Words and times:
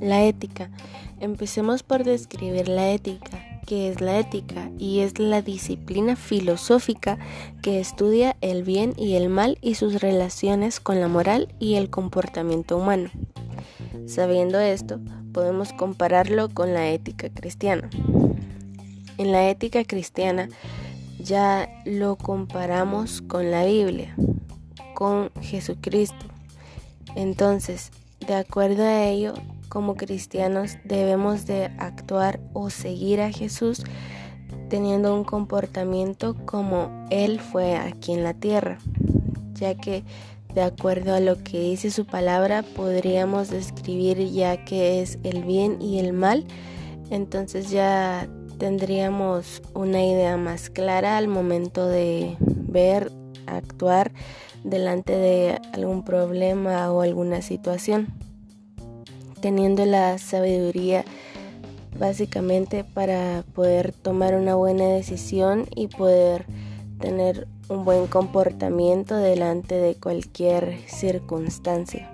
La 0.00 0.24
ética. 0.24 0.70
Empecemos 1.20 1.82
por 1.82 2.04
describir 2.04 2.68
la 2.68 2.90
ética. 2.90 3.60
¿Qué 3.66 3.88
es 3.90 4.00
la 4.00 4.18
ética? 4.18 4.70
Y 4.78 5.00
es 5.00 5.18
la 5.18 5.42
disciplina 5.42 6.14
filosófica 6.14 7.18
que 7.62 7.80
estudia 7.80 8.36
el 8.40 8.62
bien 8.62 8.92
y 8.96 9.14
el 9.14 9.28
mal 9.28 9.58
y 9.60 9.74
sus 9.74 10.00
relaciones 10.00 10.78
con 10.78 11.00
la 11.00 11.08
moral 11.08 11.48
y 11.58 11.74
el 11.74 11.90
comportamiento 11.90 12.76
humano. 12.76 13.10
Sabiendo 14.06 14.60
esto, 14.60 15.00
podemos 15.32 15.72
compararlo 15.72 16.48
con 16.48 16.74
la 16.74 16.88
ética 16.90 17.28
cristiana. 17.30 17.90
En 19.18 19.32
la 19.32 19.48
ética 19.48 19.82
cristiana 19.84 20.48
ya 21.18 21.68
lo 21.84 22.16
comparamos 22.16 23.22
con 23.22 23.50
la 23.50 23.64
Biblia, 23.64 24.14
con 24.94 25.30
Jesucristo. 25.40 26.26
Entonces, 27.16 27.90
de 28.26 28.34
acuerdo 28.34 28.84
a 28.84 29.04
ello, 29.04 29.34
como 29.68 29.96
cristianos 29.96 30.76
debemos 30.84 31.46
de 31.46 31.66
actuar 31.78 32.40
o 32.52 32.70
seguir 32.70 33.20
a 33.20 33.30
Jesús 33.30 33.82
teniendo 34.68 35.14
un 35.14 35.24
comportamiento 35.24 36.34
como 36.44 37.06
Él 37.10 37.40
fue 37.40 37.76
aquí 37.76 38.12
en 38.12 38.24
la 38.24 38.34
tierra, 38.34 38.78
ya 39.54 39.74
que 39.74 40.04
de 40.54 40.62
acuerdo 40.62 41.14
a 41.14 41.20
lo 41.20 41.42
que 41.42 41.60
dice 41.60 41.90
su 41.90 42.06
palabra 42.06 42.62
podríamos 42.62 43.50
describir 43.50 44.18
ya 44.30 44.64
que 44.64 45.02
es 45.02 45.18
el 45.22 45.44
bien 45.44 45.80
y 45.80 45.98
el 45.98 46.12
mal, 46.12 46.46
entonces 47.10 47.70
ya 47.70 48.28
tendríamos 48.58 49.62
una 49.74 50.02
idea 50.02 50.36
más 50.36 50.70
clara 50.70 51.18
al 51.18 51.28
momento 51.28 51.86
de 51.86 52.36
ver, 52.40 53.12
actuar 53.46 54.12
delante 54.64 55.12
de 55.12 55.60
algún 55.72 56.04
problema 56.04 56.90
o 56.90 57.02
alguna 57.02 57.42
situación, 57.42 58.08
teniendo 59.40 59.84
la 59.84 60.18
sabiduría 60.18 61.04
básicamente 61.98 62.84
para 62.84 63.44
poder 63.54 63.92
tomar 63.92 64.34
una 64.34 64.54
buena 64.54 64.84
decisión 64.84 65.66
y 65.74 65.88
poder 65.88 66.46
tener 67.00 67.46
un 67.68 67.84
buen 67.84 68.06
comportamiento 68.06 69.16
delante 69.16 69.74
de 69.76 69.94
cualquier 69.96 70.78
circunstancia. 70.86 72.10